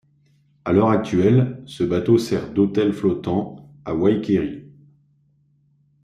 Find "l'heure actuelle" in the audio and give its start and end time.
0.73-1.61